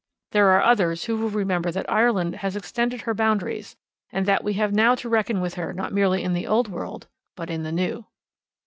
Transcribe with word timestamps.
There 0.31 0.47
are 0.49 0.63
others 0.63 1.03
who 1.03 1.15
will 1.15 1.29
remember 1.29 1.69
that 1.71 1.87
Ireland 1.87 2.37
has 2.37 2.55
extended 2.55 3.01
her 3.01 3.13
boundaries, 3.13 3.75
and 4.11 4.25
that 4.25 4.43
we 4.43 4.53
have 4.53 4.73
now 4.73 4.95
to 4.95 5.07
reckon 5.07 5.41
with 5.41 5.53
her 5.53 5.73
not 5.73 5.93
merely 5.93 6.23
in 6.23 6.33
the 6.33 6.47
Old 6.47 6.69
World 6.69 7.05
but 7.35 7.51
in 7.51 7.61
the 7.61 7.71
New. 7.71 8.07